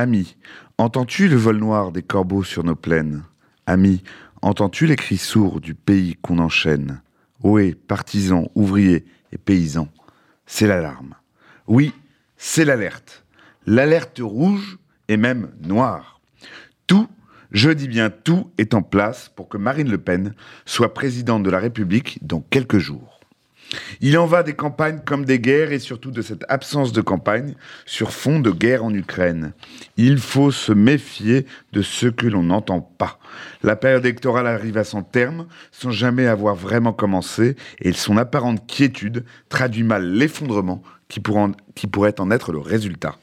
Ami, 0.00 0.34
entends-tu 0.78 1.28
le 1.28 1.36
vol 1.36 1.58
noir 1.58 1.92
des 1.92 2.00
corbeaux 2.02 2.42
sur 2.42 2.64
nos 2.64 2.74
plaines? 2.74 3.22
Ami, 3.66 4.02
entends-tu 4.40 4.86
les 4.86 4.96
cris 4.96 5.18
sourds 5.18 5.60
du 5.60 5.74
pays 5.74 6.16
qu'on 6.22 6.38
enchaîne? 6.38 7.02
Ohé, 7.44 7.74
partisans, 7.74 8.48
ouvriers 8.54 9.04
et 9.30 9.36
paysans, 9.36 9.90
c'est 10.46 10.66
l'alarme. 10.66 11.16
Oui, 11.66 11.92
c'est 12.38 12.64
l'alerte. 12.64 13.26
L'alerte 13.66 14.20
rouge 14.22 14.78
et 15.08 15.18
même 15.18 15.50
noire. 15.60 16.22
Tout, 16.86 17.06
je 17.50 17.68
dis 17.68 17.86
bien 17.86 18.08
tout, 18.08 18.50
est 18.56 18.72
en 18.72 18.80
place 18.80 19.28
pour 19.28 19.50
que 19.50 19.58
Marine 19.58 19.90
Le 19.90 19.98
Pen 19.98 20.32
soit 20.64 20.94
présidente 20.94 21.42
de 21.42 21.50
la 21.50 21.58
République 21.58 22.18
dans 22.22 22.40
quelques 22.40 22.78
jours. 22.78 23.19
Il 24.00 24.18
en 24.18 24.26
va 24.26 24.42
des 24.42 24.54
campagnes 24.54 25.00
comme 25.04 25.24
des 25.24 25.38
guerres 25.38 25.72
et 25.72 25.78
surtout 25.78 26.10
de 26.10 26.22
cette 26.22 26.44
absence 26.48 26.92
de 26.92 27.00
campagne 27.00 27.54
sur 27.86 28.12
fond 28.12 28.40
de 28.40 28.50
guerre 28.50 28.84
en 28.84 28.92
Ukraine. 28.92 29.52
Il 29.96 30.18
faut 30.18 30.50
se 30.50 30.72
méfier 30.72 31.46
de 31.72 31.82
ce 31.82 32.06
que 32.06 32.26
l'on 32.26 32.42
n'entend 32.42 32.80
pas. 32.80 33.18
La 33.62 33.76
période 33.76 34.04
électorale 34.04 34.46
arrive 34.46 34.78
à 34.78 34.84
son 34.84 35.02
terme 35.02 35.46
sans 35.70 35.90
jamais 35.90 36.26
avoir 36.26 36.54
vraiment 36.54 36.92
commencé 36.92 37.56
et 37.80 37.92
son 37.92 38.16
apparente 38.16 38.66
quiétude 38.66 39.24
traduit 39.48 39.84
mal 39.84 40.12
l'effondrement 40.12 40.82
qui, 41.08 41.20
pourrait 41.20 42.20
en 42.20 42.30
être 42.30 42.52
le 42.52 42.58
résultat. 42.58 43.16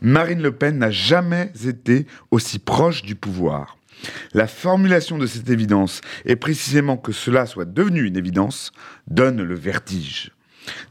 Marine 0.00 0.40
Le 0.40 0.52
Pen 0.52 0.78
n'a 0.78 0.90
jamais 0.90 1.52
été 1.66 2.06
aussi 2.30 2.58
proche 2.58 3.02
du 3.02 3.14
pouvoir. 3.14 3.76
La 4.34 4.46
formulation 4.46 5.18
de 5.18 5.26
cette 5.26 5.50
évidence, 5.50 6.00
et 6.24 6.36
précisément 6.36 6.96
que 6.96 7.12
cela 7.12 7.46
soit 7.46 7.64
devenu 7.64 8.04
une 8.04 8.16
évidence, 8.16 8.72
donne 9.08 9.42
le 9.42 9.54
vertige. 9.54 10.32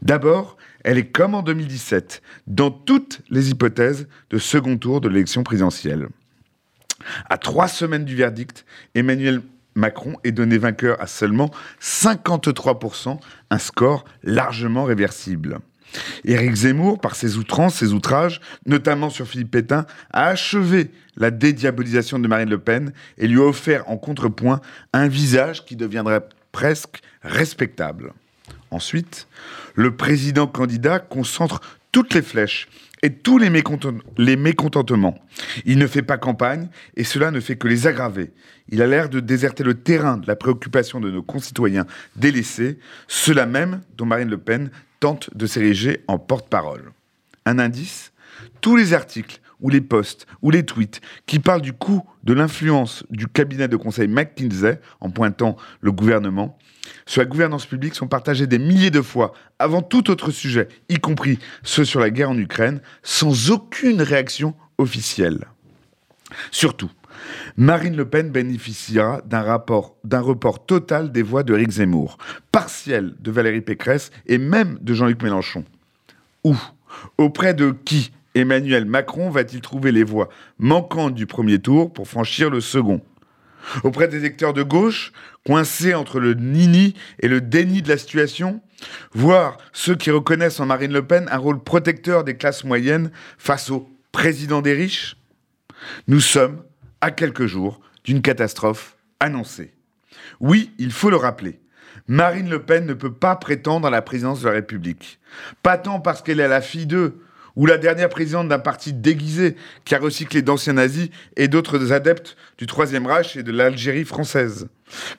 D'abord, 0.02 0.56
elle 0.84 0.98
est 0.98 1.10
comme 1.10 1.34
en 1.34 1.42
2017, 1.42 2.22
dans 2.46 2.70
toutes 2.70 3.20
les 3.30 3.50
hypothèses 3.50 4.08
de 4.30 4.38
second 4.38 4.76
tour 4.76 5.00
de 5.00 5.08
l'élection 5.08 5.42
présidentielle. 5.42 6.08
À 7.28 7.38
trois 7.38 7.68
semaines 7.68 8.04
du 8.04 8.16
verdict, 8.16 8.64
Emmanuel 8.94 9.42
Macron 9.74 10.16
est 10.24 10.32
donné 10.32 10.58
vainqueur 10.58 11.00
à 11.00 11.06
seulement 11.06 11.50
53%, 11.80 13.18
un 13.50 13.58
score 13.58 14.04
largement 14.22 14.84
réversible. 14.84 15.60
Éric 16.24 16.54
Zemmour, 16.54 17.00
par 17.00 17.16
ses 17.16 17.36
outrances, 17.36 17.76
ses 17.76 17.92
outrages, 17.92 18.40
notamment 18.66 19.10
sur 19.10 19.26
Philippe 19.26 19.50
Pétain, 19.50 19.86
a 20.12 20.26
achevé 20.26 20.90
la 21.16 21.30
dédiabolisation 21.30 22.18
de 22.18 22.28
Marine 22.28 22.50
Le 22.50 22.58
Pen 22.58 22.92
et 23.18 23.26
lui 23.26 23.38
a 23.38 23.44
offert 23.44 23.88
en 23.88 23.96
contrepoint 23.96 24.60
un 24.92 25.08
visage 25.08 25.64
qui 25.64 25.76
deviendrait 25.76 26.22
presque 26.52 27.00
respectable. 27.22 28.12
Ensuite, 28.70 29.26
le 29.74 29.96
président 29.96 30.46
candidat 30.46 30.98
concentre 30.98 31.60
toutes 31.92 32.14
les 32.14 32.22
flèches 32.22 32.68
et 33.02 33.10
tous 33.10 33.38
les, 33.38 33.50
mécontentements. 33.50 35.18
Il 35.64 35.78
ne 35.78 35.86
fait 35.86 36.02
pas 36.02 36.18
campagne 36.18 36.68
et 36.96 37.04
cela 37.04 37.30
ne 37.30 37.40
fait 37.40 37.56
que 37.56 37.66
les 37.66 37.86
aggraver. 37.86 38.30
Il 38.68 38.82
a 38.82 38.86
l'air 38.86 39.08
de 39.08 39.20
déserter 39.20 39.64
le 39.64 39.74
terrain 39.74 40.18
de 40.18 40.26
la 40.26 40.36
préoccupation 40.36 41.00
de 41.00 41.10
nos 41.10 41.22
concitoyens 41.22 41.86
délaissés, 42.16 42.78
ceux-là 43.08 43.46
même 43.46 43.80
dont 43.96 44.04
Marine 44.04 44.28
Le 44.28 44.38
Pen 44.38 44.70
tente 45.00 45.34
de 45.36 45.46
s'ériger 45.46 46.04
en 46.06 46.18
porte-parole. 46.18 46.92
Un 47.46 47.58
indice 47.58 48.12
Tous 48.60 48.76
les 48.76 48.94
articles 48.94 49.40
ou 49.60 49.68
les 49.68 49.80
posts 49.80 50.26
ou 50.42 50.50
les 50.50 50.64
tweets 50.64 51.00
qui 51.26 51.38
parlent 51.38 51.60
du 51.60 51.72
coût 51.72 52.06
de 52.24 52.32
l'influence 52.32 53.04
du 53.10 53.26
cabinet 53.26 53.68
de 53.68 53.76
conseil 53.76 54.08
McKinsey 54.08 54.80
en 55.00 55.10
pointant 55.10 55.56
le 55.80 55.92
gouvernement 55.92 56.58
sur 57.06 57.20
la 57.20 57.26
gouvernance 57.26 57.66
publique 57.66 57.94
sont 57.94 58.08
partagés 58.08 58.46
des 58.46 58.58
milliers 58.58 58.90
de 58.90 59.02
fois 59.02 59.32
avant 59.58 59.82
tout 59.82 60.10
autre 60.10 60.30
sujet, 60.30 60.68
y 60.88 60.96
compris 60.96 61.38
ceux 61.62 61.84
sur 61.84 62.00
la 62.00 62.10
guerre 62.10 62.30
en 62.30 62.38
Ukraine, 62.38 62.80
sans 63.02 63.50
aucune 63.50 64.02
réaction 64.02 64.54
officielle. 64.78 65.46
Surtout, 66.50 66.90
Marine 67.56 67.96
Le 67.96 68.08
Pen 68.08 68.30
bénéficiera 68.30 69.20
d'un 69.24 69.42
rapport, 69.42 69.96
report 70.10 70.66
total 70.66 71.12
des 71.12 71.22
voix 71.22 71.42
de 71.42 71.54
Rick 71.54 71.70
Zemmour, 71.70 72.18
partiel 72.52 73.14
de 73.20 73.30
Valérie 73.30 73.60
Pécresse 73.60 74.10
et 74.26 74.38
même 74.38 74.78
de 74.80 74.94
Jean-Luc 74.94 75.22
Mélenchon. 75.22 75.64
Où? 76.44 76.56
Auprès 77.18 77.54
de 77.54 77.74
qui 77.84 78.12
Emmanuel 78.34 78.84
Macron 78.84 79.30
va-t-il 79.30 79.60
trouver 79.60 79.92
les 79.92 80.04
voix 80.04 80.28
manquantes 80.58 81.14
du 81.14 81.26
premier 81.26 81.58
tour 81.58 81.92
pour 81.92 82.08
franchir 82.08 82.50
le 82.50 82.60
second? 82.60 83.00
Auprès 83.84 84.08
des 84.08 84.18
électeurs 84.18 84.54
de 84.54 84.62
gauche, 84.62 85.12
coincés 85.46 85.94
entre 85.94 86.18
le 86.18 86.34
nini 86.34 86.94
et 87.20 87.28
le 87.28 87.40
déni 87.40 87.82
de 87.82 87.88
la 87.88 87.98
situation, 87.98 88.62
voire 89.12 89.58
ceux 89.72 89.94
qui 89.94 90.10
reconnaissent 90.10 90.60
en 90.60 90.66
Marine 90.66 90.92
Le 90.92 91.06
Pen 91.06 91.28
un 91.30 91.36
rôle 91.36 91.62
protecteur 91.62 92.24
des 92.24 92.36
classes 92.36 92.64
moyennes 92.64 93.10
face 93.36 93.70
au 93.70 93.88
président 94.12 94.62
des 94.62 94.72
riches? 94.72 95.16
Nous 96.08 96.20
sommes 96.20 96.62
à 97.00 97.10
quelques 97.10 97.46
jours 97.46 97.80
d'une 98.04 98.22
catastrophe 98.22 98.96
annoncée. 99.20 99.72
Oui, 100.40 100.72
il 100.78 100.92
faut 100.92 101.10
le 101.10 101.16
rappeler. 101.16 101.60
Marine 102.08 102.48
Le 102.48 102.62
Pen 102.62 102.86
ne 102.86 102.94
peut 102.94 103.12
pas 103.12 103.36
prétendre 103.36 103.86
à 103.86 103.90
la 103.90 104.02
présidence 104.02 104.40
de 104.40 104.46
la 104.46 104.54
République. 104.54 105.20
Pas 105.62 105.78
tant 105.78 106.00
parce 106.00 106.22
qu'elle 106.22 106.40
est 106.40 106.48
la 106.48 106.60
fille 106.60 106.86
d'eux, 106.86 107.20
ou 107.56 107.66
la 107.66 107.78
dernière 107.78 108.08
présidente 108.08 108.48
d'un 108.48 108.58
parti 108.58 108.92
déguisé 108.92 109.56
qui 109.84 109.94
a 109.94 109.98
recyclé 109.98 110.42
d'anciens 110.42 110.74
nazis 110.74 111.10
et 111.36 111.48
d'autres 111.48 111.92
adeptes 111.92 112.36
du 112.58 112.66
Troisième 112.66 113.06
Reich 113.06 113.36
et 113.36 113.42
de 113.42 113.52
l'Algérie 113.52 114.04
française. 114.04 114.68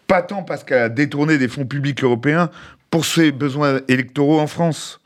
Pas 0.08 0.22
tant 0.22 0.44
parce 0.44 0.64
qu'elle 0.64 0.81
a 0.81 0.90
détourné 0.90 1.38
des 1.38 1.47
fonds 1.47 1.66
publics 1.66 2.03
européens 2.03 2.50
pour 2.90 3.06
ses 3.06 3.31
besoins 3.31 3.81
électoraux 3.88 4.40
en 4.40 4.47
France. 4.47 5.00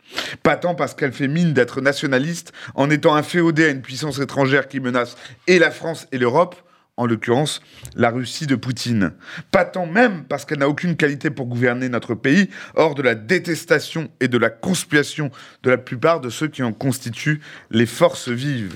Pas 0.44 0.56
tant 0.56 0.76
parce 0.76 0.94
qu'elle 0.94 1.14
fait 1.14 1.28
mine 1.28 1.54
d'être 1.54 1.82
nationaliste 1.82 2.54
en 2.76 2.90
étant 2.90 3.16
inféodée 3.16 3.66
à 3.66 3.70
une 3.70 3.82
puissance 3.82 4.20
étrangère 4.20 4.68
qui 4.68 4.80
menace 4.80 5.16
et 5.48 5.60
la 5.60 5.72
France 5.72 6.08
et 6.12 6.18
l'Europe, 6.18 6.56
en 6.98 7.06
l'occurrence 7.06 7.62
la 7.96 8.10
Russie 8.10 8.48
de 8.48 8.56
Poutine. 8.56 9.14
Pas 9.52 9.66
tant 9.66 9.86
même 9.86 10.24
parce 10.26 10.46
qu'elle 10.46 10.60
n'a 10.60 10.70
aucune 10.70 10.96
qualité 10.96 11.30
pour 11.30 11.46
gouverner 11.48 11.90
notre 11.90 12.16
pays, 12.16 12.50
hors 12.76 12.96
de 12.96 13.02
la 13.02 13.16
détestation 13.16 14.10
et 14.20 14.28
de 14.28 14.38
la 14.38 14.50
conspiration 14.50 15.32
de 15.64 15.70
la 15.70 15.78
plupart 15.78 16.22
de 16.22 16.30
ceux 16.30 16.48
qui 16.48 16.64
en 16.64 16.74
constituent 16.74 17.42
les 17.70 17.86
forces 17.86 18.30
vives. 18.30 18.76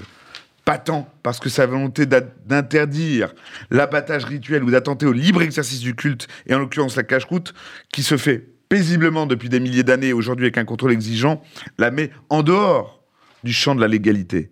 Pas 0.65 0.77
tant 0.77 1.11
parce 1.23 1.39
que 1.39 1.49
sa 1.49 1.65
volonté 1.65 2.05
d'interdire 2.05 3.33
l'abattage 3.71 4.25
rituel 4.25 4.63
ou 4.63 4.69
d'attenter 4.69 5.05
au 5.05 5.13
libre 5.13 5.41
exercice 5.41 5.79
du 5.79 5.95
culte, 5.95 6.27
et 6.45 6.53
en 6.53 6.59
l'occurrence 6.59 6.95
la 6.95 7.03
cache-route, 7.03 7.53
qui 7.91 8.03
se 8.03 8.17
fait 8.17 8.45
paisiblement 8.67 9.25
depuis 9.25 9.49
des 9.49 9.59
milliers 9.59 9.83
d'années, 9.83 10.13
aujourd'hui 10.13 10.45
avec 10.45 10.59
un 10.59 10.65
contrôle 10.65 10.91
exigeant, 10.91 11.41
la 11.79 11.89
met 11.89 12.11
en 12.29 12.43
dehors 12.43 13.01
du 13.43 13.51
champ 13.51 13.73
de 13.73 13.81
la 13.81 13.87
légalité 13.87 14.51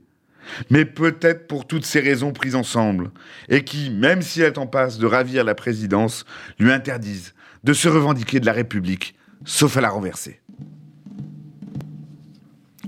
mais 0.70 0.86
peut-être 0.86 1.48
pour 1.48 1.68
toutes 1.68 1.86
ces 1.86 2.00
raisons 2.00 2.32
prises 2.32 2.56
ensemble, 2.56 3.12
et 3.50 3.64
qui, 3.64 3.90
même 3.90 4.22
si 4.22 4.42
elle 4.42 4.58
en 4.58 4.68
passe 4.68 4.98
de 4.98 5.06
ravir 5.06 5.44
la 5.44 5.56
présidence, 5.56 6.26
lui 6.60 6.72
interdisent 6.72 7.34
de 7.64 7.74
se 7.74 7.88
revendiquer 7.88 8.40
de 8.40 8.46
la 8.46 8.54
République, 8.54 9.16
sauf 9.46 9.78
à 9.78 9.82
la 9.82 9.90
renverser. 9.90 10.40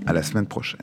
À 0.06 0.12
la 0.12 0.22
semaine 0.22 0.46
prochaine. 0.46 0.80